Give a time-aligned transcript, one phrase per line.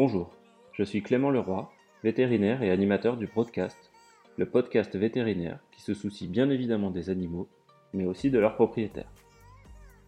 [0.00, 0.30] Bonjour,
[0.74, 1.68] je suis Clément Leroy,
[2.04, 3.90] vétérinaire et animateur du Broadcast,
[4.36, 7.48] le podcast vétérinaire qui se soucie bien évidemment des animaux,
[7.92, 9.10] mais aussi de leurs propriétaires.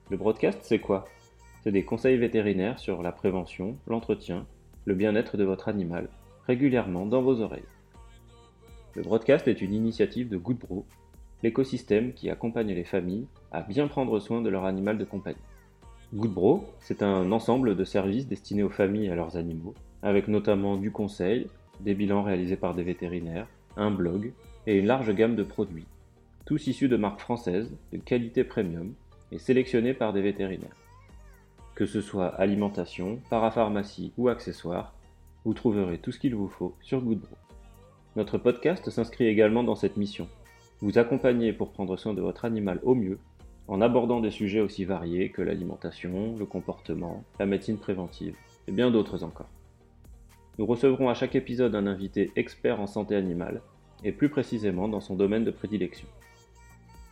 [0.08, 1.08] Le Broadcast, c'est quoi?
[1.64, 4.46] C'est des conseils vétérinaires sur la prévention, l'entretien,
[4.84, 6.08] le bien-être de votre animal,
[6.46, 7.64] régulièrement dans vos oreilles.
[8.94, 10.86] Le Broadcast est une initiative de Goodbro,
[11.42, 15.49] l'écosystème qui accompagne les familles à bien prendre soin de leur animal de compagnie.
[16.12, 20.76] Goodbro, c'est un ensemble de services destinés aux familles et à leurs animaux, avec notamment
[20.76, 21.46] du conseil,
[21.78, 23.46] des bilans réalisés par des vétérinaires,
[23.76, 24.32] un blog
[24.66, 25.86] et une large gamme de produits,
[26.46, 28.92] tous issus de marques françaises de qualité premium
[29.30, 30.74] et sélectionnés par des vétérinaires.
[31.76, 34.92] Que ce soit alimentation, parapharmacie ou accessoires,
[35.44, 37.36] vous trouverez tout ce qu'il vous faut sur Goodbro.
[38.16, 40.26] Notre podcast s'inscrit également dans cette mission.
[40.80, 43.20] Vous accompagner pour prendre soin de votre animal au mieux
[43.70, 48.34] en abordant des sujets aussi variés que l'alimentation, le comportement, la médecine préventive
[48.66, 49.48] et bien d'autres encore.
[50.58, 53.62] Nous recevrons à chaque épisode un invité expert en santé animale
[54.02, 56.08] et plus précisément dans son domaine de prédilection.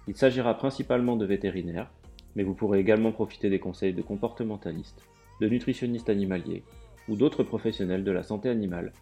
[0.09, 1.93] Il s'agira principalement de vétérinaires,
[2.35, 5.05] mais vous pourrez également profiter des conseils de comportementalistes,
[5.41, 6.65] de nutritionnistes animaliers
[7.09, 8.93] ou d'autres professionnels de la santé animale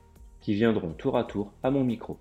[0.43, 2.19] qui viendront tour à tour à mon micro.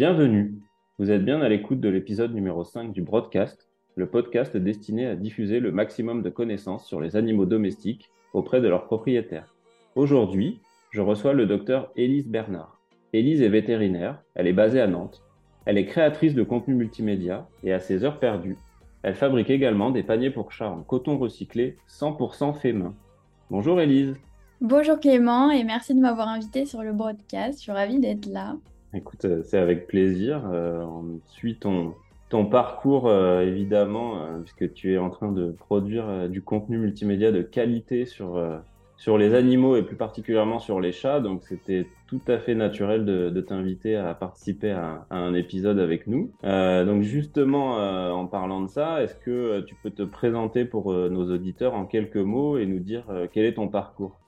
[0.00, 0.54] Bienvenue,
[0.98, 5.14] vous êtes bien à l'écoute de l'épisode numéro 5 du Broadcast, le podcast destiné à
[5.14, 9.54] diffuser le maximum de connaissances sur les animaux domestiques auprès de leurs propriétaires.
[9.96, 12.80] Aujourd'hui, je reçois le docteur Élise Bernard.
[13.12, 15.22] Élise est vétérinaire, elle est basée à Nantes,
[15.66, 18.56] elle est créatrice de contenu multimédia et à ses heures perdues,
[19.02, 22.94] elle fabrique également des paniers pour chats en coton recyclé 100% fait main.
[23.50, 24.16] Bonjour Élise.
[24.62, 28.56] Bonjour Clément et merci de m'avoir invité sur le broadcast, je suis ravie d'être là.
[28.92, 30.42] Écoute, euh, c'est avec plaisir.
[30.52, 31.94] Euh, on suit ton,
[32.50, 38.04] parcours, euh, évidemment, puisque tu es en train de produire du contenu multimédia de qualité
[38.04, 38.40] sur,
[38.96, 41.20] sur les animaux et plus particulièrement sur les chats.
[41.20, 46.30] Donc, c'était tout à fait naturel de, t'inviter à participer à, un épisode avec nous.
[46.42, 47.76] donc, justement,
[48.12, 52.16] en parlant de ça, est-ce que tu peux te présenter pour nos auditeurs en quelques
[52.16, 54.20] mots et nous dire quel est ton parcours?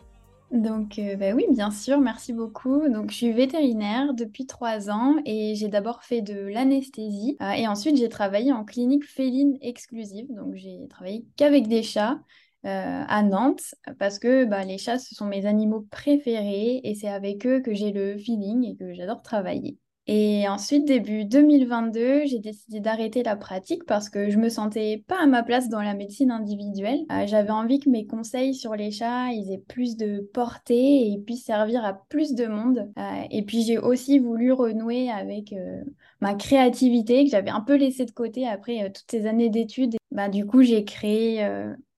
[0.53, 2.87] Donc, euh, bah oui, bien sûr, merci beaucoup.
[2.89, 7.67] Donc, je suis vétérinaire depuis trois ans et j'ai d'abord fait de l'anesthésie euh, et
[7.67, 10.27] ensuite j'ai travaillé en clinique féline exclusive.
[10.31, 12.21] Donc, j'ai travaillé qu'avec des chats
[12.67, 17.09] euh, à Nantes parce que bah, les chats, ce sont mes animaux préférés et c'est
[17.09, 19.79] avec eux que j'ai le feeling et que j'adore travailler.
[20.09, 25.23] Et ensuite, début 2022, j'ai décidé d'arrêter la pratique parce que je me sentais pas
[25.23, 27.05] à ma place dans la médecine individuelle.
[27.13, 31.19] Euh, j'avais envie que mes conseils sur les chats, ils aient plus de portée et
[31.25, 32.91] puissent servir à plus de monde.
[32.99, 35.83] Euh, et puis, j'ai aussi voulu renouer avec euh,
[36.21, 39.97] ma créativité que j'avais un peu laissée de côté après toutes ces années d'études.
[40.11, 41.49] Bah, du coup, j'ai créé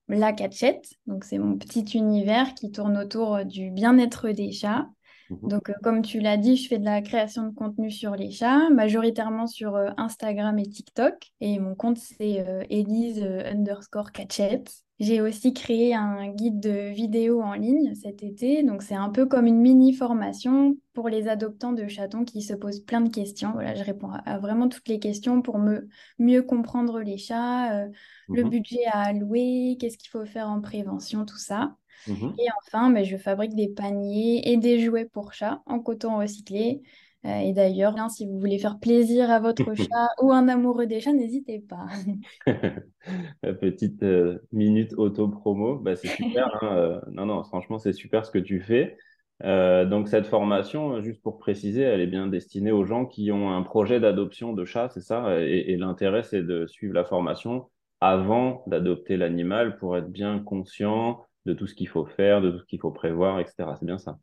[0.07, 0.93] la cachette.
[1.07, 4.87] Donc, c'est mon petit univers qui tourne autour du bien-être des chats.
[5.29, 5.49] Mhm.
[5.49, 8.31] Donc, euh, comme tu l'as dit, je fais de la création de contenu sur les
[8.31, 11.13] chats, majoritairement sur euh, Instagram et TikTok.
[11.41, 14.71] Et mon compte, c'est euh, Elise underscore Catchette.
[14.97, 18.63] J'ai aussi créé un guide de vidéos en ligne cet été.
[18.63, 22.53] Donc, c'est un peu comme une mini formation pour les adoptants de chatons qui se
[22.53, 23.51] posent plein de questions.
[23.51, 27.87] Voilà, je réponds à, vraiment toutes les questions pour me, mieux comprendre les chats,
[28.29, 28.49] le mhm.
[28.49, 31.75] budget à allouer, qu'est-ce qu'il faut faire en prévention, tout ça.
[32.07, 36.17] Mmh et enfin, ben, je fabrique des paniers et des jouets pour chats en coton
[36.17, 36.81] recyclé.
[37.25, 40.99] Euh, et d'ailleurs, si vous voulez faire plaisir à votre chat ou un amoureux des
[40.99, 41.87] chats, n'hésitez pas.
[43.61, 46.55] Petite euh, minute auto-promo, bah, c'est super.
[46.61, 48.97] Hein, euh, non, non, franchement, c'est super ce que tu fais.
[49.41, 53.63] donc cette formation, juste pour préciser, elle est bien destinée aux gens qui ont un
[53.63, 55.41] projet d'adoption de chat, c'est ça?
[55.41, 57.69] Et, et l'intérêt, c'est de suivre la formation
[58.01, 62.59] avant d'adopter l'animal pour être bien conscient de tout ce qu'il faut faire, de tout
[62.59, 63.69] ce qu'il faut prévoir, etc.
[63.79, 64.17] C'est bien ça.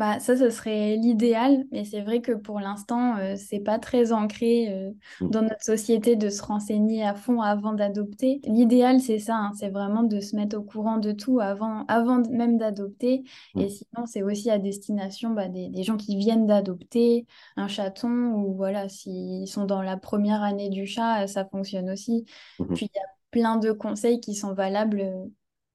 [0.00, 3.78] Bah, ça, ce serait l'idéal, mais c'est vrai que pour l'instant, ce euh, c'est pas
[3.78, 5.30] très ancré euh, mm.
[5.30, 8.40] dans notre société de se renseigner à fond avant d'adopter.
[8.44, 12.22] L'idéal, c'est ça, hein, c'est vraiment de se mettre au courant de tout avant, avant
[12.30, 13.24] même d'adopter.
[13.56, 13.68] Et mm.
[13.68, 17.26] sinon, c'est aussi à destination bah, des, des, gens qui viennent d'adopter
[17.56, 22.24] un chaton ou voilà, s'ils sont dans la première année du chat, ça fonctionne aussi.
[22.58, 22.74] Mm-hmm.
[22.74, 25.04] Puis il y a plein de conseils qui sont valables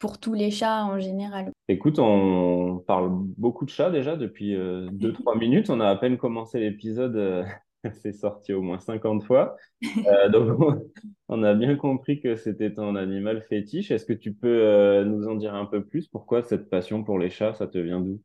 [0.06, 1.52] pour tous les chats en général.
[1.68, 5.72] Écoute, on parle beaucoup de chats déjà depuis 2-3 euh, minutes.
[5.72, 7.44] On a à peine commencé l'épisode, euh,
[7.92, 9.56] c'est sorti au moins 50 fois.
[10.08, 10.60] Euh, donc,
[11.30, 13.90] on a bien compris que c'était ton animal fétiche.
[13.90, 16.08] Est-ce que tu peux nous en dire un peu plus?
[16.08, 18.22] Pourquoi cette passion pour les chats, ça te vient d'où?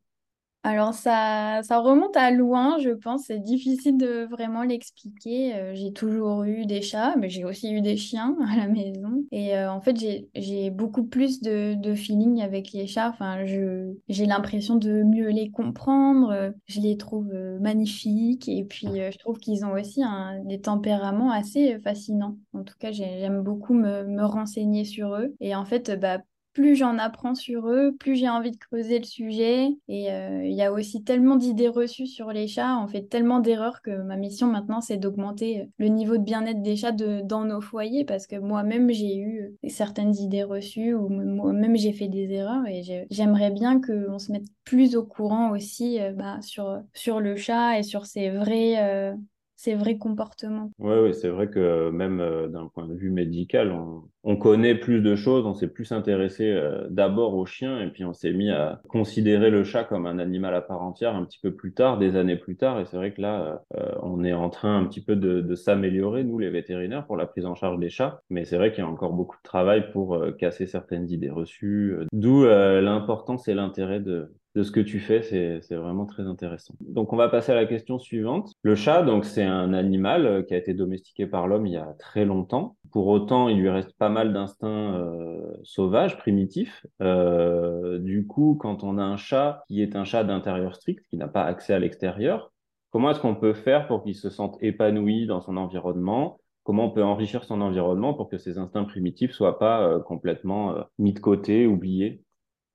[0.63, 3.23] Alors ça, ça remonte à loin, je pense.
[3.25, 5.55] C'est difficile de vraiment l'expliquer.
[5.55, 9.25] Euh, j'ai toujours eu des chats, mais j'ai aussi eu des chiens à la maison.
[9.31, 13.09] Et euh, en fait, j'ai, j'ai beaucoup plus de, de feeling avec les chats.
[13.09, 16.53] Enfin, je, j'ai l'impression de mieux les comprendre.
[16.67, 18.47] Je les trouve euh, magnifiques.
[18.47, 22.37] Et puis, je trouve qu'ils ont aussi un, des tempéraments assez fascinants.
[22.53, 25.33] En tout cas, j'aime beaucoup me, me renseigner sur eux.
[25.39, 26.19] Et en fait, bah,
[26.53, 29.69] plus j'en apprends sur eux, plus j'ai envie de creuser le sujet.
[29.87, 33.39] Et euh, il y a aussi tellement d'idées reçues sur les chats, on fait tellement
[33.39, 37.61] d'erreurs que ma mission maintenant, c'est d'augmenter le niveau de bien-être des chats dans nos
[37.61, 42.65] foyers, parce que moi-même, j'ai eu certaines idées reçues, ou moi-même, j'ai fait des erreurs,
[42.67, 47.35] et j'aimerais bien qu'on se mette plus au courant aussi euh, bah, sur, sur le
[47.35, 48.75] chat et sur ses vrais...
[48.79, 49.13] Euh,
[49.61, 50.71] ses vrais comportements.
[50.79, 52.17] Oui, ouais, c'est vrai que même
[52.49, 56.45] d'un point de vue médical, on, on connaît plus de choses, on s'est plus intéressé
[56.45, 60.19] euh, d'abord au chien et puis on s'est mis à considérer le chat comme un
[60.19, 62.79] animal à part entière un petit peu plus tard, des années plus tard.
[62.79, 65.55] Et c'est vrai que là, euh, on est en train un petit peu de, de
[65.55, 68.21] s'améliorer, nous les vétérinaires, pour la prise en charge des chats.
[68.29, 71.31] Mais c'est vrai qu'il y a encore beaucoup de travail pour euh, casser certaines idées
[71.31, 71.95] reçues.
[72.11, 76.73] D'où l'importance et l'intérêt de, de ce que tu fais, c'est vraiment très intéressant.
[76.81, 78.51] Donc on va passer à la question suivante.
[78.63, 81.95] Le chat, donc c'est un animal qui a été domestiqué par l'homme il y a
[81.99, 82.75] très longtemps.
[82.91, 86.85] Pour autant, il lui reste pas mal d'instincts euh, sauvages, primitifs.
[87.01, 91.15] Euh, du coup, quand on a un chat qui est un chat d'intérieur strict, qui
[91.15, 92.51] n'a pas accès à l'extérieur,
[92.89, 96.39] comment est-ce qu'on peut faire pour qu'il se sente épanoui dans son environnement?
[96.63, 100.75] Comment on peut enrichir son environnement pour que ses instincts primitifs soient pas euh, complètement
[100.99, 102.21] mis de côté, oubliés?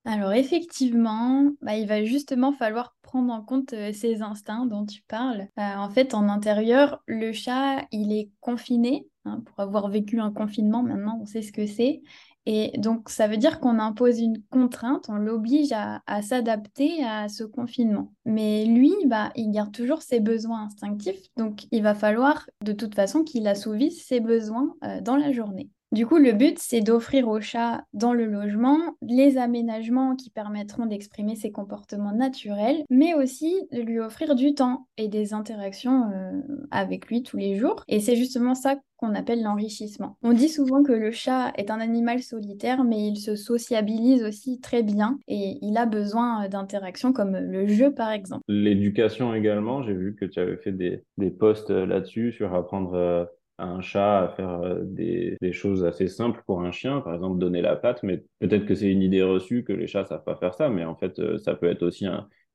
[0.07, 5.49] Alors effectivement, bah, il va justement falloir prendre en compte ces instincts dont tu parles.
[5.57, 10.83] en fait, en intérieur, le chat, il est confiné Hein, pour avoir vécu un confinement,
[10.83, 12.03] maintenant on sait ce que c'est.
[12.49, 17.43] Et donc ça veut dire qu'on impose une contrainte, on l'oblige à, s'adapter à ce
[17.43, 18.13] confinement.
[18.25, 22.95] Mais lui, bah, il garde toujours ses besoins instinctifs, donc il va falloir de toute
[22.95, 25.71] façon qu'il assouvisse ses besoins euh, dans la journée.
[25.93, 30.87] Du coup, le but, c'est d'offrir au chat dans le logement les aménagements qui permettront
[30.87, 36.41] d'exprimer ses comportements naturels, mais aussi de lui offrir du temps et des interactions euh,
[36.73, 37.85] avec lui tous les jours.
[37.87, 40.17] Et c'est justement ça qu'on appelle l'enrichissement.
[40.23, 44.59] On dit souvent que le chat est un animal solitaire, mais il se sociabilise aussi
[44.61, 48.43] très bien et il a besoin d'interactions comme le jeu par exemple.
[48.49, 53.81] L'éducation également, j'ai vu que tu avais fait des, des posts là-dessus sur apprendre un
[53.81, 57.77] chat à faire euh, des, choses assez simples pour un chien, par exemple donner la
[57.77, 60.69] patte, mais peut-être que c'est une idée reçue que les chats savent pas faire ça,
[60.69, 62.07] mais en fait euh, ça peut être aussi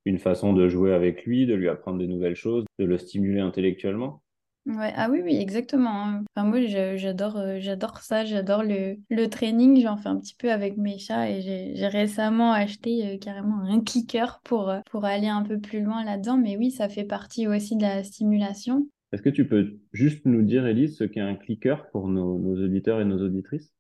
[0.06, 3.40] une façon de jouer avec lui, de lui apprendre des nouvelles choses, de le stimuler
[3.40, 4.22] intellectuellement.
[4.70, 6.22] Ah oui, oui, exactement.
[6.36, 6.60] Enfin, moi,
[6.96, 9.82] j'adore, euh, j'adore ça, j'adore le, le training.
[9.82, 14.40] J'en fais un petit peu avec mes chats et j'ai récemment acheté carrément un clicker
[14.44, 16.38] pour, pour aller un peu plus loin là-dedans.
[16.38, 18.86] Mais oui, ça fait partie aussi de la stimulation.
[19.12, 23.02] Est-ce que tu peux juste nous dire, Elise, ce qu'est un clicker pour nos, auditeurs
[23.02, 23.74] et nos auditrices?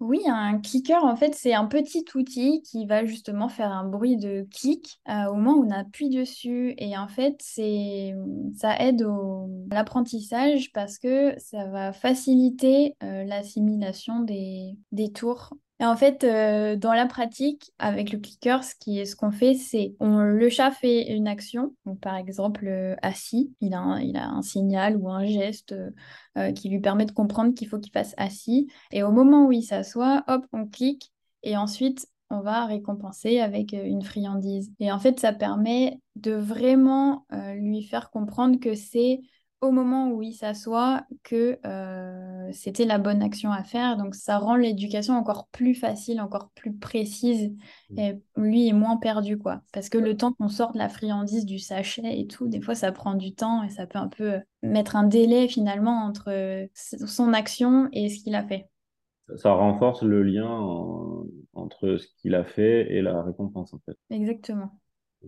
[0.00, 4.16] Oui, un clicker, en fait, c'est un petit outil qui va justement faire un bruit
[4.16, 6.74] de clic euh, au moment où on appuie dessus.
[6.78, 8.14] Et en fait, c'est,
[8.56, 15.96] ça aide à l'apprentissage parce que ça va faciliter euh, l'assimilation des tours et en
[15.96, 21.12] fait, euh, dans la pratique, avec le clicker, ce qu'on fait, c'est le chat fait
[21.12, 25.24] une action, par exemple euh, assis, il a, un, il a un signal ou un
[25.24, 25.76] geste
[26.36, 28.68] euh, qui lui permet de comprendre qu'il faut qu'il fasse assis.
[28.90, 31.12] Et au moment où il s'assoit, hop, on clique
[31.44, 34.72] et ensuite on va récompenser avec une friandise.
[34.80, 39.22] Et en fait, ça permet de vraiment lui faire comprendre que c'est
[39.60, 43.96] au moment où il s'assoit que euh, c'était la bonne action à faire.
[43.96, 47.52] Donc ça rend l'éducation encore plus facile, encore plus précise.
[47.90, 47.98] Mmh.
[47.98, 49.62] Et lui est moins perdu, quoi.
[49.72, 52.92] Parce que le temps qu'on sorte la friandise du sachet et tout, des fois ça
[52.92, 57.88] prend du temps et ça peut un peu mettre un délai finalement entre son action
[57.92, 58.68] et ce qu'il a fait.
[59.36, 60.48] Ça renforce le lien
[61.52, 63.96] entre ce qu'il a fait et la récompense, en fait.
[64.10, 64.70] Exactement.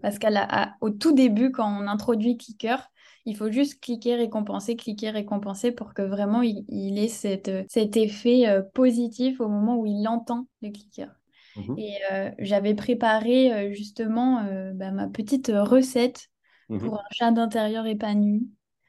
[0.01, 2.91] Parce qu'au tout début, quand on introduit Clicker,
[3.27, 7.49] il faut juste cliquer, récompenser, cliquer, récompenser pour que vraiment il, ait cet
[7.97, 11.09] effet euh, positif au moment où il entend le clicker.
[11.57, 11.79] Mhm.
[11.79, 16.29] Et euh, j'avais préparé euh, justement bah, ma petite recette
[16.69, 16.79] mhm.
[16.79, 18.49] pour un chat d'intérieur épanoui.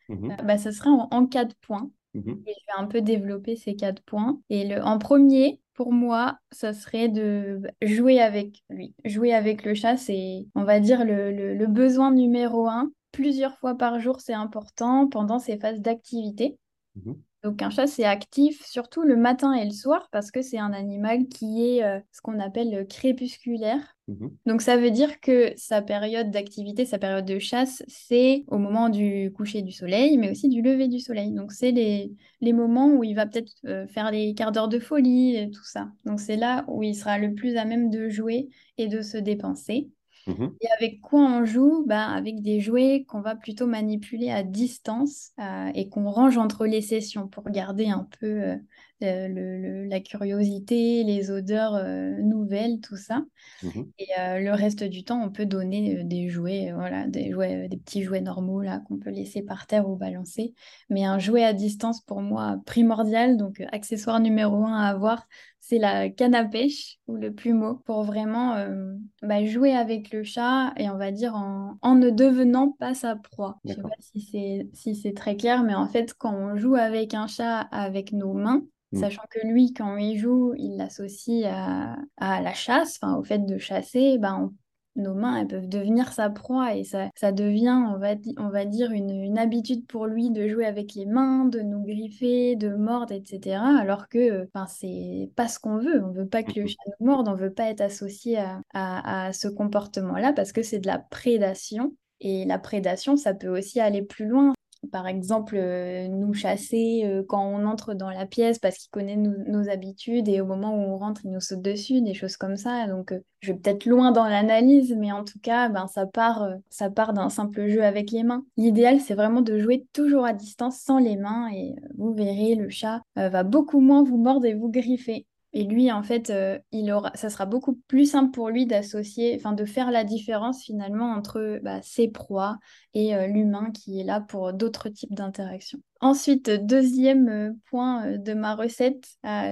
[0.10, 0.38] Mhm.
[0.46, 1.90] bah, ça serait en, quatre points.
[2.14, 4.42] Et je vais un peu développer ces quatre points.
[4.50, 8.94] Et le, en premier, pour moi, ça serait de jouer avec lui.
[9.06, 12.92] Jouer avec le chat, c'est, on va dire, le, besoin numéro un.
[13.12, 16.58] Plusieurs fois par jour, c'est important pendant ces phases d'activité.
[16.96, 17.22] Mhm.
[17.44, 20.74] Donc un chat, c'est actif surtout le matin et le soir parce que c'est un
[20.74, 23.80] animal qui est euh, ce qu'on appelle crépusculaire.
[24.08, 28.60] Mmh Donc ça veut dire que sa période d'activité, sa période de chasse, c'est au
[28.60, 31.32] moment du coucher du soleil, mais aussi du lever du soleil.
[31.32, 34.80] Donc c'est les, les moments où il va peut-être euh, faire les quarts d'heure de
[34.80, 35.90] folie et tout ça.
[36.06, 39.18] Donc c'est là où il sera le plus à même de jouer et de se
[39.18, 39.90] dépenser.
[40.28, 41.84] Mmh et avec quoi on joue?
[41.88, 46.66] Bah, Avec des jouets qu'on va plutôt manipuler à distance euh, et qu'on range entre
[46.68, 48.58] les sessions pour garder un peu euh,
[49.02, 53.24] le, la curiosité, les odeurs euh, nouvelles, tout ça.
[53.64, 57.78] Mmh et le reste du temps, on peut donner des jouets, voilà, des jouets, des
[57.78, 60.54] petits jouets normaux là qu'on peut laisser par terre ou balancer.
[60.90, 65.28] Mais un jouet à distance pour moi primordial, donc accessoire numéro un à avoir,
[65.62, 70.24] c'est la canne à pêche ou le plumeau pour vraiment euh, bah, jouer avec le
[70.24, 73.60] chat et on va dire en, ne devenant pas sa proie.
[73.64, 76.76] Je sais pas si c'est si c'est très clair, mais en fait quand on joue
[76.76, 79.00] avec un chat avec nos mains, mm.
[79.00, 83.46] Sachant que lui, quand il joue, il l'associe à, à, la chasse, enfin au fait
[83.46, 84.56] de chasser, ben on
[84.96, 88.66] nos mains, elles peuvent devenir sa proie et ça, ça devient, on va, on va
[88.66, 92.76] dire, une, une, habitude pour lui de jouer avec les mains, de nous griffer, de
[92.76, 93.58] mordre, etc.
[93.80, 96.04] Alors que enfin, c'est pas ce qu'on veut.
[96.04, 99.28] On veut pas que le chat nous morde, on veut pas être associé à, à,
[99.28, 101.96] à ce comportement-là parce que c'est de la prédation.
[102.20, 104.54] Et la prédation, ça peut aussi aller plus loin
[104.90, 109.16] par exemple, euh, nous chasser euh, quand on entre dans la pièce parce qu'il connaît
[109.16, 112.58] nos habitudes et au moment où on rentre, il nous saute dessus, des choses comme
[112.58, 112.88] ça.
[112.88, 116.48] Donc, euh, je vais peut-être loin dans l'analyse, mais en tout cas, ben, ça part,
[116.70, 118.44] ça part d'un simple jeu avec les mains.
[118.58, 122.70] L'idéal, c'est vraiment de jouer toujours à distance sans les mains et vous verrez, le
[122.70, 125.26] chat va beaucoup moins vous mordre et vous griffer.
[125.54, 129.36] Et lui, en fait, euh, il aura, ça sera beaucoup plus simple pour lui d'associer,
[129.36, 132.58] enfin de faire la différence finalement entre bah, ses proies
[132.94, 135.80] et euh, l'humain qui est là pour d'autres types d'interactions.
[136.00, 139.06] Ensuite, deuxième euh, point de ma recette,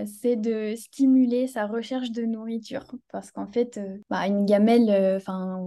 [0.06, 2.86] c'est de stimuler sa recherche de nourriture.
[3.12, 3.80] Parce qu'en fait,
[4.10, 5.62] bah, une gamelle, enfin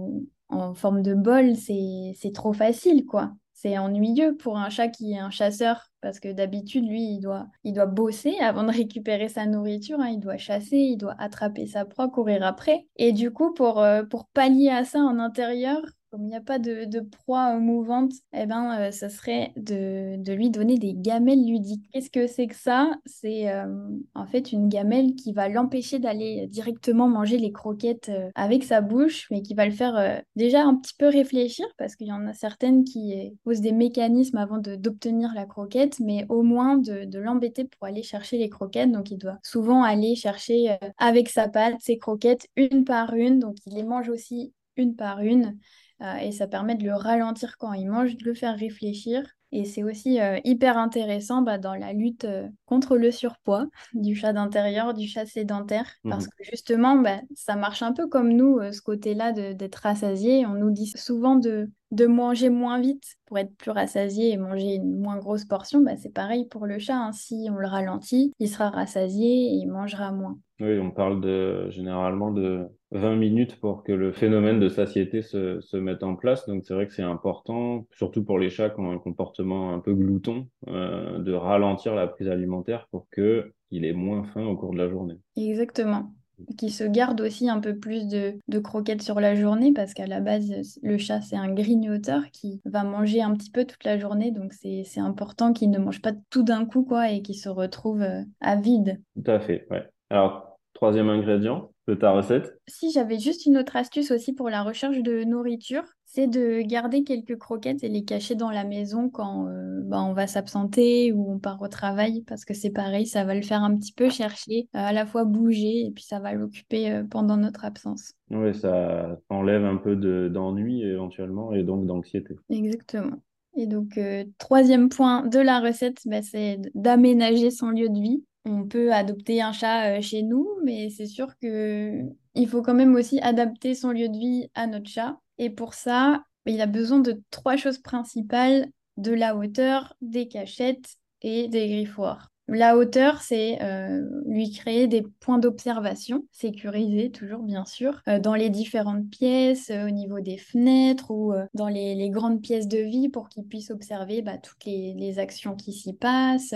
[0.49, 3.33] en forme de bol, c'est trop facile, quoi
[3.63, 7.47] c'est ennuyeux pour un chat qui est un chasseur parce que d'habitude, lui, il doit,
[7.63, 10.09] il doit bosser avant de récupérer sa nourriture, hein.
[10.09, 12.85] il doit chasser, il doit attraper sa proie, courir après.
[12.97, 15.79] Et du coup, pour, euh, pour pallier à ça en intérieur,
[16.13, 20.51] comme il n'y a pas de, proie mouvante, eh ben, euh, ça serait de, lui
[20.51, 21.89] donner des gamelles ludiques.
[21.91, 22.91] Qu'est-ce que c'est que ça?
[23.07, 23.65] C'est euh,
[24.13, 28.81] en fait une gamelle qui va l'empêcher d'aller directement manger les croquettes euh, avec sa
[28.81, 32.27] bouche, mais qui va le faire déjà un petit peu réfléchir, parce qu'il y en
[32.27, 37.19] a certaines qui posent des mécanismes avant d'obtenir la croquette, mais au moins de, de
[37.19, 38.91] l'embêter pour aller chercher les croquettes.
[38.91, 43.55] Donc il doit souvent aller chercher avec sa patte ses croquettes une par une, donc
[43.65, 45.57] il les mange aussi une par une.
[46.03, 49.23] Euh, et ça permet de le ralentir quand il mange, de le faire réfléchir.
[49.51, 54.15] Et c'est aussi euh, hyper intéressant bah, dans la lutte euh, contre le surpoids du
[54.15, 58.33] chat d'intérieur, du chat sédentaire, parce mmh que justement, bah, ça marche un peu comme
[58.33, 60.45] nous, ce côté-là d'être rassasié.
[60.45, 64.75] On nous dit souvent de, de manger moins vite pour être plus rassasié et manger
[64.75, 65.81] une moins grosse portion.
[65.81, 66.97] Bah, c'est pareil pour le chat.
[66.97, 67.11] Hein.
[67.11, 70.37] Si on le ralentit, il sera rassasié et il mangera moins.
[70.59, 75.59] Oui, on parle de, généralement de 20 minutes pour que le phénomène de satiété se,
[75.61, 76.47] se mette en place.
[76.47, 79.79] Donc c'est vrai que c'est important, surtout pour les chats qui ont un comportement un
[79.79, 84.73] peu glouton, euh, de ralentir la prise alimentaire pour qu'il ait moins faim au cours
[84.73, 85.15] de la journée.
[85.35, 86.11] Exactement.
[86.57, 90.07] Qui se garde aussi un peu plus de, de croquettes sur la journée parce qu'à
[90.07, 93.97] la base, le chat, c'est un grignoteur qui va manger un petit peu toute la
[93.97, 94.31] journée.
[94.31, 98.01] Donc c'est important qu'il ne mange pas tout d'un coup quoi, et qu'il se retrouve
[98.01, 99.01] euh, à vide.
[99.15, 99.87] Tout à fait, ouais.
[100.09, 104.63] Alors, troisième ingrédient, de ta recette Si j'avais juste une autre astuce aussi pour la
[104.63, 105.83] recherche de nourriture,
[106.13, 110.13] c'est de garder quelques croquettes et les cacher dans la maison quand euh, bah, on
[110.13, 113.63] va s'absenter ou on part au travail parce que c'est pareil, ça va le faire
[113.63, 117.03] un petit peu chercher, euh, à la fois bouger et puis ça va l'occuper euh,
[117.03, 118.13] pendant notre absence.
[118.29, 119.95] Oui, ça enlève un peu
[120.29, 122.35] d'ennui éventuellement et donc d'anxiété.
[122.51, 123.17] Exactement.
[123.55, 123.99] Et donc,
[124.39, 129.41] troisième point de la recette, bah, c'est d'aménager son lieu de vie on peut adopter
[129.41, 132.01] un chat chez nous, mais c'est sûr que
[132.35, 135.17] il faut quand même aussi adapter son lieu de vie à notre chat.
[135.37, 140.97] Et pour ça, il a besoin de trois choses principales de la hauteur, des cachettes
[141.21, 142.33] et des griffoirs.
[142.49, 148.35] La hauteur, c'est euh, lui créer des points d'observation, sécurisés toujours bien sûr, euh, dans
[148.35, 153.07] les différentes pièces, euh, au niveau des fenêtres ou dans les, grandes pièces de vie
[153.07, 156.53] pour qu'il puisse observer bah, toutes les, actions qui s'y passent,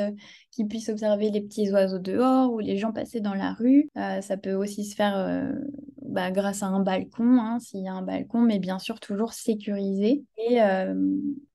[0.58, 3.90] qu'il puisse observer les petits oiseaux dehors ou les gens passer dans la rue.
[3.96, 5.54] ça peut aussi se faire
[6.08, 9.34] bah, grâce à un balcon, hein, s'il y a un balcon, mais bien sûr toujours
[9.34, 10.24] sécurisé.
[10.38, 10.96] Et euh,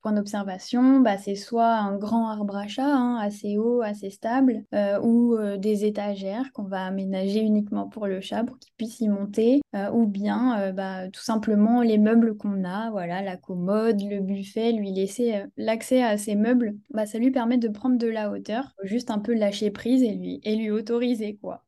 [0.02, 4.64] point d'observation, bah, c'est soit un grand arbre à chat, hein, assez haut, assez stable,
[4.74, 9.00] euh, ou euh, des étagères qu'on va aménager uniquement pour le chat, pour qu'il puisse
[9.00, 14.20] y monter, ou bien bah, tout simplement les meubles qu'on a, voilà, la commode, le
[14.20, 16.74] buffet, lui laisser l'accès à ces meubles,
[17.06, 20.40] ça lui permet de prendre de la hauteur, juste un peu lâcher prise et lui,
[20.44, 21.64] et lui autoriser, quoi.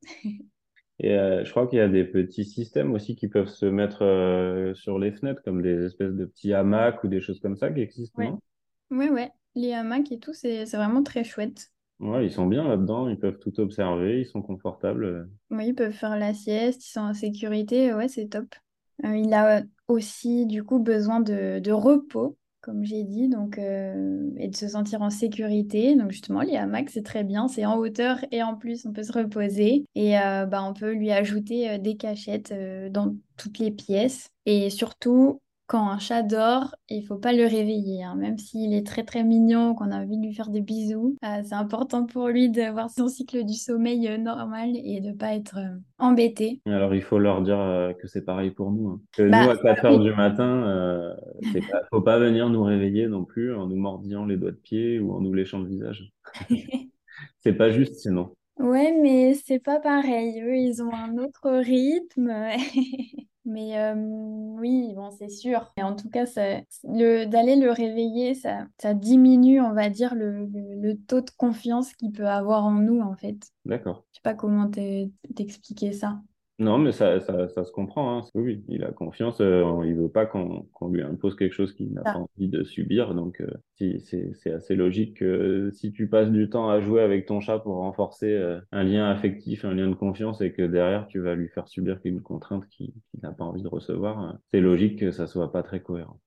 [1.00, 4.02] Et euh, je crois qu'il y a des petits systèmes aussi qui peuvent se mettre
[4.02, 7.70] euh, sur les fenêtres, comme des espèces de petits hamacs ou des choses comme ça
[7.70, 8.30] qui existent, ouais.
[8.30, 8.38] non?
[8.90, 9.30] Oui, ouais.
[9.56, 11.72] Les hamacs et tout, c'est vraiment très chouette.
[12.00, 15.28] Ouais, ils sont bien là-dedans, ils peuvent tout observer, ils sont confortables.
[15.50, 18.54] Oui, ils peuvent faire la sieste, ils sont en sécurité, ouais, c'est top.
[19.04, 24.30] Euh, il a aussi du coup besoin de, de repos comme j'ai dit, donc, euh,
[24.38, 25.96] et de se sentir en sécurité.
[25.96, 29.02] Donc justement, les hamacs, c'est très bien, c'est en hauteur et en plus, on peut
[29.02, 29.84] se reposer.
[29.94, 32.54] Et euh, bah, on peut lui ajouter euh, des cachettes
[32.90, 34.30] dans toutes les pièces.
[34.46, 35.42] Et surtout,
[35.74, 38.14] quand un chat dort, il faut pas le réveiller, hein.
[38.14, 41.16] même s'il est très très mignon, qu'on a envie de lui faire des bisous.
[41.24, 45.34] Euh, c'est important pour lui d'avoir son cycle du sommeil euh, normal et de pas
[45.34, 46.60] être euh, embêté.
[46.64, 48.88] Alors il faut leur dire que c'est pareil pour nous.
[48.88, 49.00] Hein.
[49.16, 51.12] Que bah, nous à 4 heures du matin,
[51.42, 54.56] il pas, faut pas venir nous réveiller non plus en nous mordillant les doigts de
[54.56, 56.12] pied ou en nous léchant le visage.
[57.40, 58.32] c'est pas juste sinon.
[58.60, 60.40] Ouais, mais c'est pas pareil.
[60.40, 62.30] Eux, ils ont un autre rythme.
[63.44, 65.72] Mais euh, oui, bon, c'est sûr.
[65.76, 66.24] Et en tout cas,
[66.84, 71.92] le, d'aller le réveiller, ça, ça diminue, on va dire, le, le, taux de confiance
[71.94, 73.36] qu'il peut avoir en nous, en fait.
[73.66, 74.04] D'accord.
[74.12, 74.70] Je sais pas comment
[75.34, 76.20] t'expliquer ça.
[76.60, 78.18] Non, mais ça, ça, ça se comprend.
[78.18, 78.22] Hein.
[78.34, 79.40] Oui, il a confiance.
[79.40, 83.14] Euh, il veut pas qu'on lui impose quelque chose qu'il n'a pas envie de subir.
[83.14, 87.40] Donc, euh, c'est assez logique que si tu passes du temps à jouer avec ton
[87.40, 91.18] chat pour renforcer euh, un lien affectif, un lien de confiance, et que derrière tu
[91.18, 92.92] vas lui faire subir une contrainte qu'il
[93.22, 96.20] n'a pas envie de recevoir, c'est logique que ça soit pas très cohérent.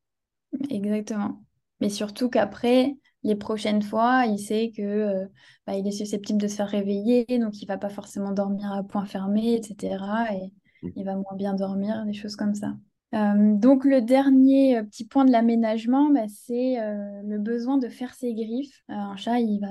[0.69, 1.41] Exactement.
[1.79, 5.25] Mais surtout qu'après, les prochaines fois, il sait que euh,
[5.67, 8.83] bah, il est susceptible de se faire réveiller, donc il va pas forcément dormir à
[8.83, 9.97] point fermé, etc.
[10.33, 10.91] Et mmh.
[10.95, 12.73] il va moins bien dormir, des choses comme ça.
[13.15, 16.77] Euh, donc le dernier euh, petit point de l'aménagement, bah, c'est
[17.25, 18.81] le besoin de faire ses griffes.
[18.87, 19.67] un chat, il va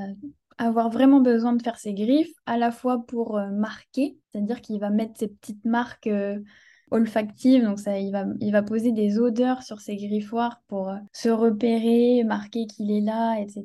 [0.58, 4.90] avoir vraiment besoin de faire ses griffes, à la fois pour marquer, c'est-à-dire qu'il va
[4.90, 6.10] mettre ses petites marques
[6.96, 10.96] olfactive, donc ça, il va, il va poser des odeurs sur ses griffoirs pour euh,
[11.12, 13.64] se repérer, marquer qu'il est là, etc.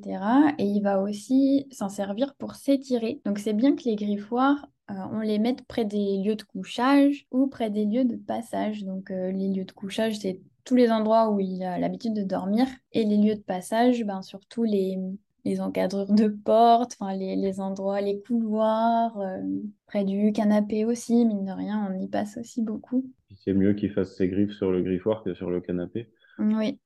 [0.57, 3.21] Et il va aussi s'en servir pour s'étirer.
[3.25, 7.25] Donc c'est bien que les griffoirs, euh, on les mette près des lieux de couchage
[7.31, 8.83] ou près des lieux de passage.
[8.83, 12.23] Donc euh, les lieux de couchage, c'est tous les endroits où il a l'habitude de
[12.23, 12.67] dormir.
[12.91, 14.99] Et les lieux de passage, ben, surtout les,
[15.45, 19.17] les de portes, les, les, endroits, les couloirs,
[19.87, 23.03] près du canapé aussi, mine de rien, on y passe aussi beaucoup.
[23.43, 26.09] C'est mieux qu'il fasse ses griffes sur le griffoir que sur le canapé.
[26.37, 26.79] Oui,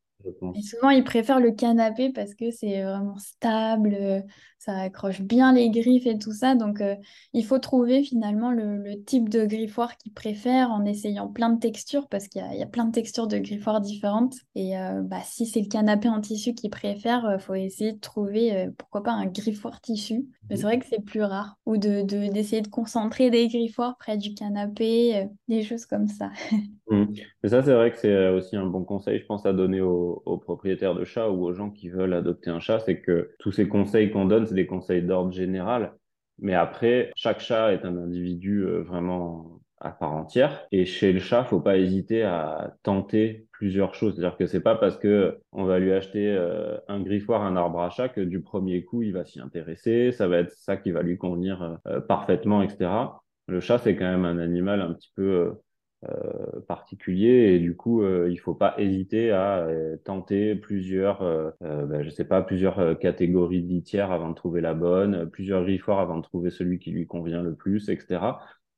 [0.55, 4.21] et souvent, ils préfèrent le canapé parce que c'est vraiment stable, euh,
[4.65, 6.55] ça accroche bien les griffes et tout ça.
[6.55, 6.95] Donc, euh,
[7.33, 12.07] il faut trouver finalement le, type de griffoir qu'ils préfèrent en essayant plein de textures
[12.07, 14.35] parce qu'il y, a plein de textures de griffoirs différentes.
[14.55, 17.99] Et euh, bah, si c'est le canapé en tissu qu'ils préfèrent, il faut essayer de
[17.99, 20.25] trouver, pourquoi pas, un griffoir tissu.
[20.49, 21.57] Mais c'est vrai que c'est plus rare.
[21.65, 26.31] Ou d'essayer de, de, concentrer des griffoirs près du canapé, des choses comme ça.
[26.87, 27.05] Mmh.
[27.41, 30.05] Mais ça, c'est vrai que c'est aussi un bon conseil, je pense, à donner aux
[30.25, 33.51] aux, propriétaires de chats ou aux gens qui veulent adopter un chat, c'est que tous
[33.51, 35.93] ces conseils qu'on donne, des conseils d'ordre général.
[36.39, 40.65] Mais après, chaque chat est un individu euh, vraiment à part entière.
[40.71, 44.15] Et chez le chat, faut pas hésiter à tenter plusieurs choses.
[44.15, 47.81] C'est-à-dire que c'est pas parce que on va lui acheter euh, un griffoir, un arbre
[47.81, 50.11] à chat que du premier coup il va s'y intéresser.
[50.11, 52.89] Ça va être ça qui va lui convenir euh, parfaitement, etc.
[53.47, 55.53] Le chat, c'est quand même un animal un petit peu
[56.67, 57.55] particulier.
[57.55, 61.21] Et du coup euh, il faut pas hésiter à euh, tenter plusieurs
[61.61, 65.99] ben, je sais pas plusieurs catégories de litières avant de trouver la bonne plusieurs griffoirs
[65.99, 68.19] avant de trouver celui qui lui convient le plus etc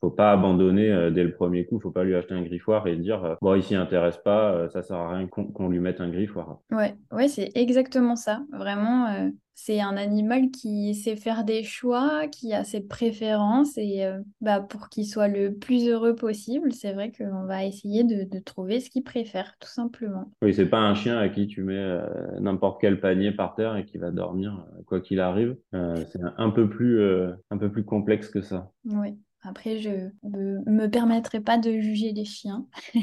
[0.01, 1.79] faut pas abandonner dès le premier coup.
[1.79, 4.97] Faut pas lui acheter un griffoir et dire bon il s'y intéresse pas, ça sert
[4.97, 6.59] à rien qu'on lui mette un griffoir.
[6.71, 8.41] Ouais, ouais, c'est exactement ça.
[8.51, 9.29] Vraiment,
[9.59, 14.61] c'est un animal qui sait faire des choix, qui a ses préférences et euh, bah,
[14.61, 18.91] pour qu'il soit le plus heureux possible, c'est vrai qu'on va essayer de, trouver ce
[18.91, 20.31] qu'il préfère, tout simplement.
[20.43, 23.75] Oui, c'est pas un chien à qui tu mets euh, n'importe quel panier par terre
[23.77, 25.57] et qui va dormir euh, quoi qu'il arrive.
[25.73, 27.01] c'est un peu plus
[27.49, 28.71] un peu plus complexe que ça.
[28.85, 29.17] Oui.
[29.47, 29.89] Après, je
[30.23, 32.65] ne me permettrai pas de juger les chiens.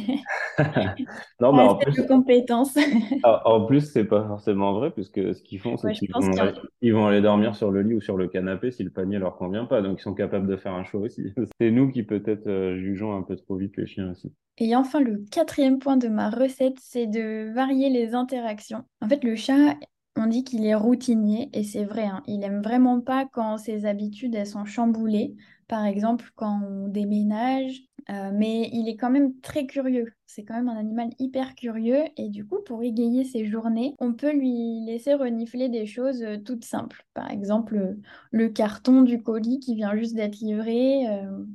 [1.40, 2.76] non, mais en plus, de compétences.
[3.22, 6.20] en plus, c'est pas forcément vrai, puisque ce qu'ils font, c'est qu'ils vont,
[6.83, 9.37] ils vont aller dormir sur le lit ou sur le canapé si le panier leur
[9.37, 9.80] convient pas.
[9.80, 11.22] Donc, ils sont capables de faire un choix aussi.
[11.61, 14.33] C'est nous qui peut-être euh, jugeons un peu trop vite les chiens aussi.
[14.59, 18.85] Et enfin, le quatrième point de ma recette, c'est de varier les interactions.
[19.00, 19.76] En fait, le chat,
[20.16, 22.22] on dit qu'il est routinier, et c'est vrai, hein.
[22.26, 25.35] il aime vraiment pas quand ses habitudes elles sont chamboulées.
[25.68, 30.12] Par exemple, quand on déménage, euh, mais il est quand même très curieux.
[30.26, 34.12] C'est quand même un animal hyper curieux et du coup, pour égayer ses journées, on
[34.12, 37.04] peut lui laisser renifler des choses euh, toutes simples.
[37.14, 41.06] Par exemple, euh, le carton du colis qui vient juste d'être livré.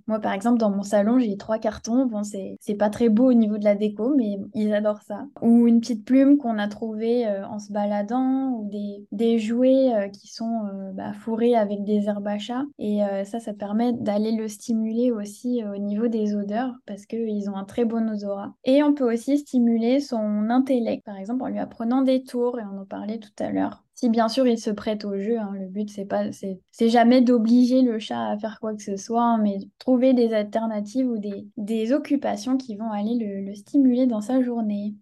[0.08, 2.06] moi, par exemple, dans mon salon, j'ai trois cartons.
[2.06, 5.26] Bon, c'est, c'est pas très beau au niveau de la déco, mais ils adorent ça.
[5.42, 10.28] Ou une petite plume qu'on a trouvée en se baladant, ou des, des jouets qui
[10.28, 12.64] sont bah, fourrés avec des herbes à chat.
[12.78, 17.56] Et ça, ça permet d'aller le stimuler aussi au niveau des odeurs parce qu'ils ont
[17.56, 18.54] un très bon odorat.
[18.66, 22.64] Et on peut aussi stimuler son intellect, par exemple en lui apprenant des tours, et
[22.64, 23.84] on en parlait tout à l'heure.
[23.94, 27.22] Si bien sûr il se prête au jeu, hein, le but c'est pas, c'est jamais
[27.22, 31.18] d'obliger le chat à faire quoi que ce soit, hein, mais trouver des alternatives ou
[31.18, 34.96] des, des occupations qui vont aller le, stimuler dans sa journée.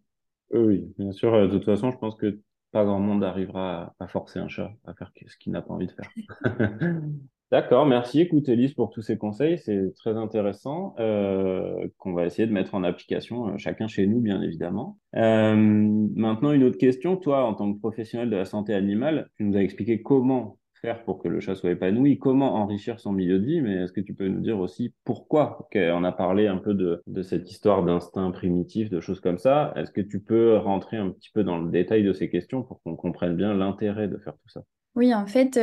[0.52, 1.34] Oui, bien sûr.
[1.34, 2.40] Euh, de toute façon, je pense que
[2.72, 5.88] pas grand monde arrivera à, forcer un chat à faire ce qu'il n'a pas envie
[5.88, 6.10] de faire.
[7.50, 8.20] D'accord, merci.
[8.20, 9.58] Écoute, Elise, pour tous ces conseils.
[9.58, 14.20] C'est très intéressant euh, qu'on va essayer de mettre en application, euh, chacun chez nous,
[14.20, 15.00] bien évidemment.
[15.16, 17.16] Euh, maintenant, une autre question.
[17.16, 21.06] Toi, en tant que professionnel de la santé animale, tu nous as expliqué comment faire
[21.06, 24.02] pour que le chat soit épanoui, comment enrichir son milieu de vie, mais est-ce que
[24.02, 25.68] tu peux nous dire aussi pourquoi?
[25.74, 29.74] On a parlé un peu de, cette histoire d'instinct primitif, de choses comme ça.
[29.78, 32.82] Est-ce que tu peux rentrer un petit peu dans le détail de ces questions pour
[32.84, 34.64] qu'on comprenne bien l'intérêt de faire tout ça?
[34.96, 35.60] Oui, en fait,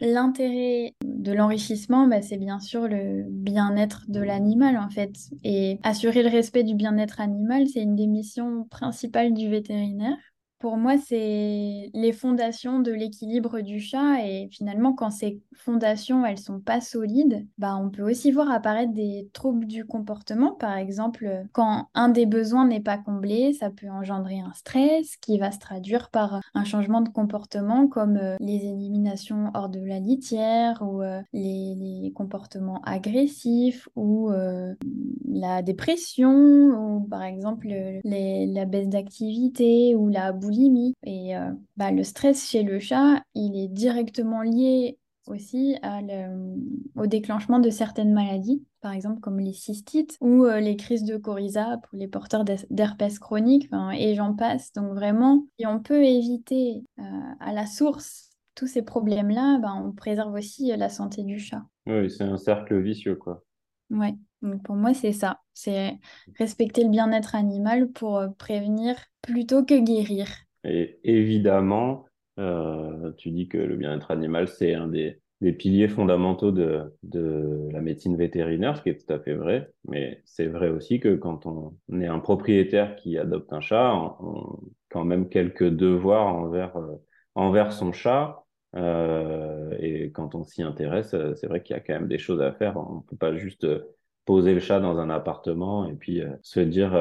[0.00, 0.94] l'intérêt
[1.24, 5.12] de l'enrichissement, bah, c'est bien sûr le bien-être de l'animal, en fait.
[5.42, 10.16] Et assurer le respect du bien-être animal, c'est une des missions principales du vétérinaire.
[10.64, 16.38] Pour moi, c'est les fondations de l'équilibre du chat et finalement, quand ces fondations, elles
[16.38, 20.52] sont pas solides, bah, on peut aussi voir apparaître des troubles du comportement.
[20.52, 25.38] Par exemple, quand un des besoins n'est pas comblé, ça peut engendrer un stress qui
[25.38, 30.00] va se traduire par un changement de comportement comme euh, les éliminations hors de la
[30.00, 34.72] litière ou euh, les, comportements agressifs ou euh,
[35.28, 37.68] la dépression ou par exemple
[38.04, 43.56] la baisse d'activité ou la boulimie et euh, bah, le stress chez le chat, il
[43.56, 45.76] est directement lié aussi
[46.96, 51.16] au déclenchement de certaines maladies, par exemple comme les cystites ou euh, les crises de
[51.16, 54.72] coryza pour les porteurs d'herpès chronique, et j'en passe.
[54.74, 57.02] Donc vraiment, si on peut éviter euh,
[57.40, 61.62] à la source tous ces problèmes-là, bah, on préserve aussi la santé du chat.
[61.86, 63.42] Oui, c'est un cercle vicieux, quoi.
[63.90, 65.40] Ouais, donc pour moi, c'est ça.
[65.54, 65.98] C'est
[66.38, 70.28] respecter le bien-être animal pour prévenir plutôt que guérir.
[70.64, 72.06] Et évidemment,
[72.38, 75.20] euh, tu dis que le bien-être animal, c'est un des,
[75.58, 76.90] piliers fondamentaux de,
[77.70, 79.70] la médecine vétérinaire, ce qui est tout à fait vrai.
[79.86, 84.40] Mais c'est vrai aussi que quand on est un propriétaire qui adopte un chat, on,
[84.40, 88.42] a quand même quelques devoirs envers, euh, son chat.
[88.74, 92.40] Euh, et quand on s'y intéresse, c'est vrai qu'il y a quand même des choses
[92.40, 92.76] à faire.
[92.78, 93.66] On ne peut pas juste
[94.24, 96.94] poser le chat dans un appartement et puis se dire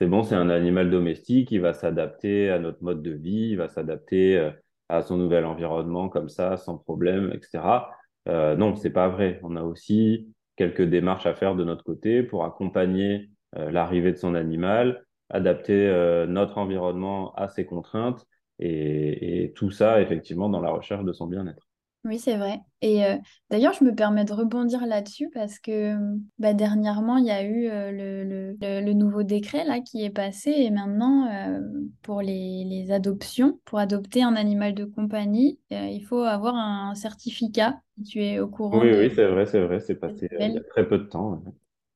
[0.00, 3.56] c'est bon, c'est un animal domestique, il va s'adapter à notre mode de vie, il
[3.56, 4.50] va s'adapter euh,
[4.88, 7.90] à son nouvel environnement comme ça, sans problème, etc.
[8.28, 9.40] Euh, non, c'est pas vrai.
[9.42, 14.16] On a aussi quelques démarches à faire de notre côté pour accompagner euh, l'arrivée de
[14.18, 18.26] son animal, adapter euh, notre environnement à ses contraintes
[18.58, 21.69] et, et tout ça effectivement dans la recherche de son bien-être.
[22.04, 22.60] Oui, c'est vrai.
[22.80, 23.18] Et euh,
[23.50, 25.94] d'ailleurs, je me permets de rebondir là-dessus parce que
[26.38, 30.50] bah, dernièrement, il y a eu euh, le, le- nouveau décret là qui est passé
[30.50, 31.60] et maintenant, euh,
[32.02, 37.80] pour les, les adoptions, pour adopter un animal de compagnie, il faut avoir un certificat.
[38.08, 40.62] tu es au courant Oui, oui, c'est vrai, c'est vrai, c'est passé il y a
[40.64, 41.42] très peu de temps.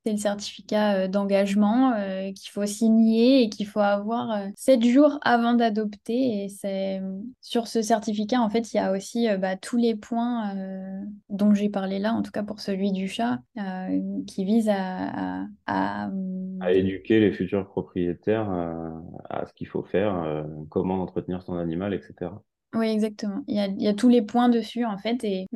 [0.05, 4.85] C'est le certificat euh, d'engagement euh, qu'il faut signer et qu'il faut avoir euh, sept
[4.85, 6.43] jours avant d'adopter.
[6.43, 7.01] Et c'est
[7.41, 10.53] sur ce certificat, en fait, il y a aussi bah, tous les points
[11.29, 13.39] dont j'ai parlé là, en tout cas pour celui du chat,
[14.27, 16.11] qui visent à, à,
[16.69, 18.49] éduquer les futurs propriétaires
[19.29, 22.31] à ce qu'il faut faire, comment entretenir son animal, etc.
[22.75, 23.43] Oui, exactement.
[23.47, 25.47] Il y a, tous les points dessus, en fait, et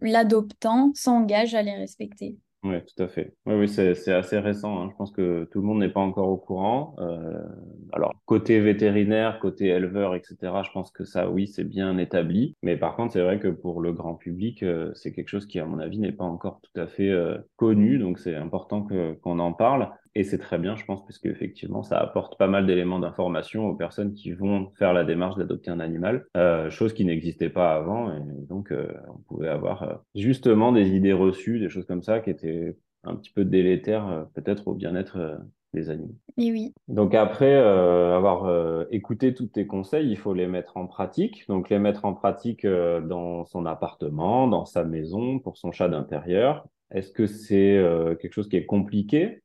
[0.00, 2.36] l'adoptant le, s'engage à les respecter.
[2.68, 3.34] Oui, tout à fait.
[3.46, 4.82] Oui, oui, c'est assez récent.
[4.82, 4.88] Hein.
[4.90, 6.96] Je pense que tout le monde n'est pas encore au courant.
[6.98, 7.38] Euh,
[7.92, 12.54] alors, côté vétérinaire, côté éleveur, etc., je pense que ça, oui, c'est bien établi.
[12.62, 15.58] Mais par contre, c'est vrai que pour le grand public, euh, c'est quelque chose qui,
[15.60, 17.98] à mon avis, n'est pas encore tout à fait euh, connu.
[17.98, 18.86] Donc, c'est important
[19.22, 19.90] qu'on en parle.
[20.14, 23.74] Et c'est très bien, je pense, parce qu'effectivement, ça apporte pas mal d'éléments d'information aux
[23.74, 28.10] personnes qui vont faire la démarche d'adopter un animal, euh, chose qui n'existait pas avant.
[28.16, 32.76] Et donc, on pouvait avoir justement des idées reçues, des choses comme ça, qui étaient
[33.04, 35.38] un petit peu délétères, peut-être au bien-être
[35.74, 36.16] des animaux.
[36.38, 36.72] Et oui.
[36.88, 41.46] Donc après avoir écouté tous tes conseils, il faut les mettre en pratique.
[41.48, 46.66] Donc les mettre en pratique dans son appartement, dans sa maison, pour son chat d'intérieur.
[46.92, 47.82] Est-ce que c'est
[48.20, 49.42] quelque chose qui est compliqué?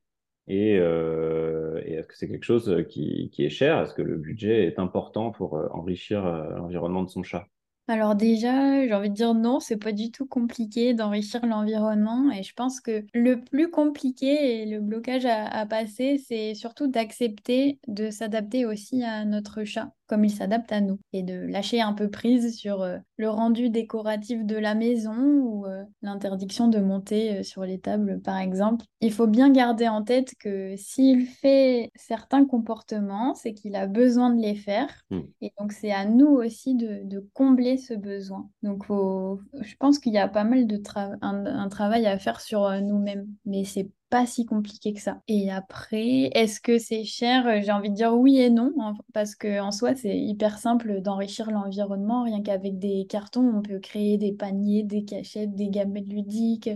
[0.50, 3.80] Euh, et, est-ce que c'est quelque chose qui, qui est cher?
[3.80, 7.46] Est-ce que le budget est important pour euh, enrichir euh, l'environnement de son chat?
[7.88, 12.42] Alors déjà, j'ai envie de dire non, c'est pas du tout compliqué d'enrichir l'environnement et
[12.42, 18.10] je pense que le plus compliqué et le blocage à passer, c'est surtout d'accepter de
[18.10, 22.10] s'adapter aussi à notre chat comme il s'adapte à nous et de lâcher un peu
[22.10, 27.42] prise sur euh, le rendu décoratif de la maison ou euh, l'interdiction de monter euh,
[27.42, 28.84] sur les tables par exemple.
[29.00, 34.28] Il faut bien garder en tête que s'il fait certains comportements, c'est qu'il a besoin
[34.28, 35.20] de les faire mmh.
[35.40, 38.50] et donc c'est à nous aussi de, combler ce besoin.
[38.62, 40.78] Donc je pense qu'il y a pas mal de
[41.22, 45.22] un travail à faire sur nous-mêmes, mais c'est pas si compliqué que ça.
[45.26, 47.46] Et après, est-ce que c'est cher?
[47.46, 50.58] Euh, J'ai envie de dire oui et non, hein, parce que en soi, c'est hyper
[50.58, 52.22] simple d'enrichir l'environnement.
[52.24, 56.68] Rien qu'avec des cartons, on peut créer des paniers, des cachettes, des gamètes ludiques,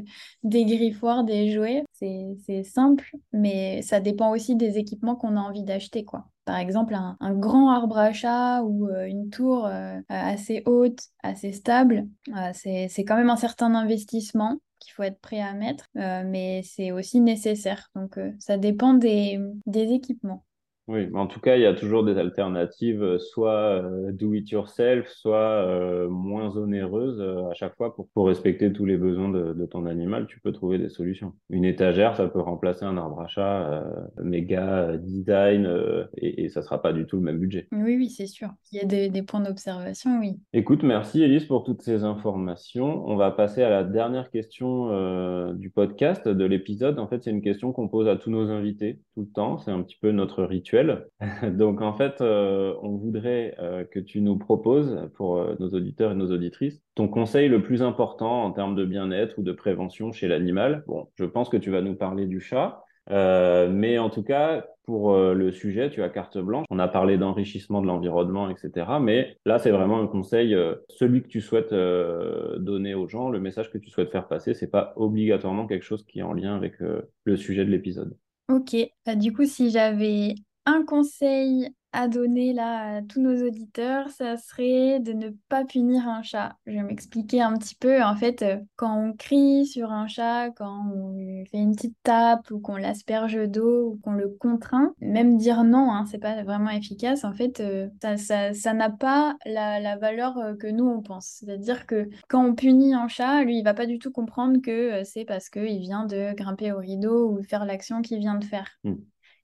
[0.45, 1.85] des griffoirs, des jouets.
[1.93, 6.27] C'est simple, mais ça dépend aussi des équipements qu'on a envie d'acheter, quoi.
[6.47, 11.53] Par exemple, un, grand arbre à chat ou euh, une tour euh, assez haute, assez
[11.53, 12.07] stable,
[12.55, 16.93] c'est quand même un certain investissement qu'il faut être prêt à mettre, euh, mais c'est
[16.93, 17.91] aussi nécessaire.
[17.95, 20.46] Donc euh, ça dépend des, des équipements.
[20.89, 24.35] Oui, mais en tout cas, il y a toujours des alternatives, euh, soit euh, do
[24.35, 27.21] it yourself, soit euh, moins onéreuses
[27.51, 30.27] à chaque fois pour, pour respecter tous les besoins de, de, ton animal.
[30.29, 31.33] Tu peux trouver des solutions.
[31.51, 33.85] Une étagère, ça peut remplacer un arbre à chat
[34.23, 35.69] méga design
[36.17, 37.67] et, et ça sera pas du tout le même budget.
[37.73, 38.51] Oui, oui, c'est sûr.
[38.71, 40.39] Il y a des, des points d'observation, oui.
[40.53, 43.05] Écoute, merci Elise pour toutes ces informations.
[43.09, 47.01] On va passer à la dernière question du podcast, de l'épisode.
[47.01, 49.59] En fait, c'est une question qu'on pose à tous nos invités tout le temps.
[49.59, 50.76] C'est un petit peu notre rituel
[51.43, 56.13] Donc en fait, euh, on voudrait euh, que tu nous proposes pour euh, nos auditeurs
[56.13, 60.13] et nos auditrices ton conseil le plus important en termes de bien-être ou de prévention
[60.13, 60.83] chez l'animal.
[60.87, 65.15] Bon, je pense que tu vas nous parler du chat, mais en tout cas, pour
[65.15, 66.65] le sujet, tu as carte blanche.
[66.71, 68.87] On a parlé d'enrichissement de l'environnement, etc.
[68.99, 70.57] Mais là, c'est vraiment un conseil,
[70.89, 74.71] celui que tu souhaites donner aux gens, le message que tu souhaites faire passer, c'est
[74.71, 78.17] pas obligatoirement quelque chose qui est en lien avec le sujet de l'épisode.
[78.49, 80.37] Ok, bah, du coup, si j'avais
[80.67, 86.07] un conseil à donner là à tous nos auditeurs, ça serait de ne pas punir
[86.07, 86.57] un chat.
[86.67, 88.03] Je vais m'expliquer un petit peu.
[88.03, 92.51] En fait, euh, quand on crie sur un chat, quand on fait une petite tape
[92.51, 96.69] ou qu'on l'asperge d'eau ou qu'on le contraint, même dire non, hein, c'est pas vraiment
[96.69, 97.25] efficace.
[97.25, 101.39] En fait, euh, ça, n'a pas la, valeur euh, que nous on pense.
[101.41, 105.03] C'est-à-dire que quand on punit un chat, lui, il va pas du tout comprendre que
[105.05, 108.69] c'est parce qu'il vient de grimper au rideau ou faire l'action qu'il vient de faire.
[108.85, 108.97] Mmh.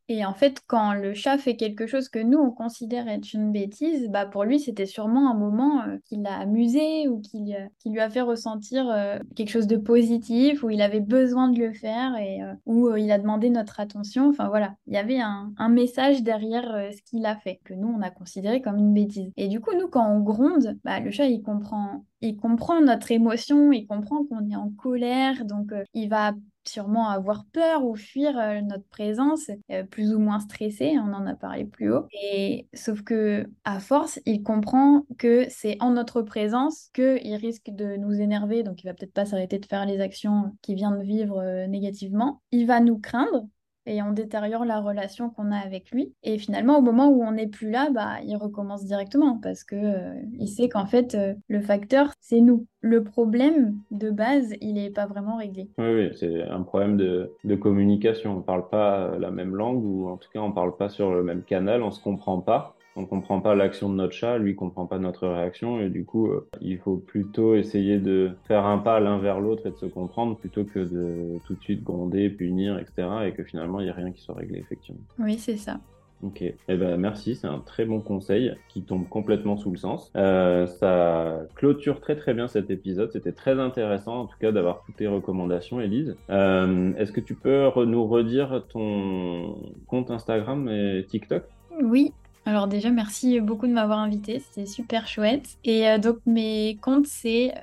[0.08, 3.52] Et en fait, quand le chat fait quelque chose que nous, on considère être une
[3.52, 7.66] bêtise, bah pour lui, c'était sûrement un moment euh, qui l'a amusé ou qui, euh,
[7.86, 11.72] lui a fait ressentir euh, quelque chose de positif, où il avait besoin de le
[11.72, 14.28] faire et où il a demandé notre attention.
[14.28, 17.88] Enfin voilà, il y avait un, un message derrière ce qu'il a fait, que nous,
[17.88, 19.30] on a considéré comme une bêtise.
[19.36, 23.12] Et du coup, nous, quand on gronde, bah, le chat, il comprend, il comprend notre
[23.12, 26.32] émotion, il comprend qu'on est en colère, donc il va
[26.68, 31.26] sûrement avoir peur ou fuir euh, notre présence, euh, plus ou moins stressé, on en
[31.26, 32.06] a parlé plus haut.
[32.22, 37.96] Et sauf que à force, il comprend que c'est en notre présence qu'il risque de
[37.96, 41.02] nous énerver, donc il va peut-être pas s'arrêter de faire les actions qu'il vient de
[41.02, 42.42] vivre euh, négativement.
[42.50, 43.46] Il va nous craindre
[43.86, 46.12] et on détériore la relation qu'on a avec lui.
[46.22, 49.76] Et finalement, au moment où on n'est plus là, bah, il recommence directement parce que
[49.76, 52.66] euh, il sait qu'en fait, euh, le facteur, c'est nous.
[52.80, 55.70] Le problème de base, il n'est pas vraiment réglé.
[55.78, 58.32] Oui, oui c'est un problème de, de communication.
[58.32, 60.88] On ne parle pas la même langue ou en tout cas, on ne parle pas
[60.88, 64.14] sur le même canal, on ne se comprend pas on comprend pas l'action de notre
[64.14, 68.30] chat, lui comprend pas notre réaction et du coup euh, il faut plutôt essayer de
[68.46, 71.60] faire un pas l'un vers l'autre et de se comprendre plutôt que de tout de
[71.60, 73.08] suite gronder, punir, etc.
[73.26, 75.00] et que finalement il n'y a rien qui soit réglé effectivement.
[75.18, 75.78] Oui c'est ça.
[76.22, 80.12] Ok, eh ben merci, c'est un très bon conseil qui tombe complètement sous le sens.
[80.14, 84.84] Euh, ça clôture très très bien cet épisode, c'était très intéressant en tout cas d'avoir
[84.86, 86.14] toutes tes recommandations, Elise.
[86.30, 89.56] Euh, Est-ce que tu peux nous redire ton
[89.88, 91.42] compte Instagram et TikTok?
[91.82, 92.12] Oui,
[92.44, 95.58] alors déjà, merci beaucoup de m'avoir invité, c'était super chouette.
[95.64, 97.54] Et euh, donc mes comptes, c'est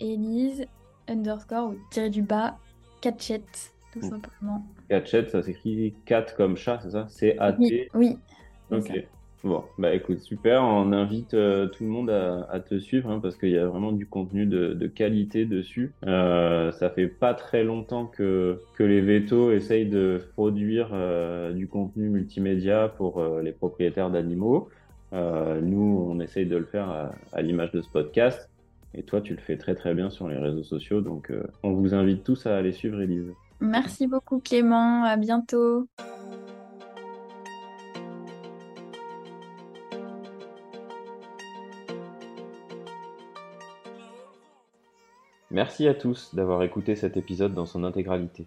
[0.00, 0.66] elise
[1.08, 2.56] underscore ou tiré du bas,
[3.00, 4.64] catchette, tout simplement.
[4.88, 7.06] Catchette, ça s'écrit cat comme chat, c'est ça?
[7.08, 8.18] C-A-T Oui.
[8.72, 8.92] Ok.
[9.42, 10.62] Bon, bah écoute, super.
[10.62, 13.92] On invite euh, tout le monde à, te suivre hein, parce qu'il y a vraiment
[13.92, 15.92] du contenu de, qualité dessus.
[16.06, 21.68] Euh, ça fait pas très longtemps que, que les vétos essayent de produire euh, du
[21.68, 24.68] contenu multimédia pour les propriétaires d'animaux.
[25.12, 28.50] nous, on essaye de le faire à, à l'image de ce podcast.
[28.92, 31.00] Et toi, tu le fais très très bien sur les réseaux sociaux.
[31.00, 33.32] Donc, on vous invite tous à aller suivre Elise.
[33.60, 35.04] Merci beaucoup Clément.
[35.04, 35.86] À bientôt.
[45.52, 48.46] Merci à tous d'avoir écouté cet épisode dans son intégralité.